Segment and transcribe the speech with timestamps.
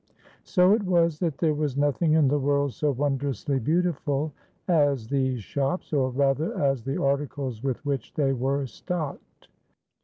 [0.45, 4.33] So it was that there was nothing in the world so won drously beautiful
[4.67, 9.47] as these shops, or rather as the articles with which they were stocked.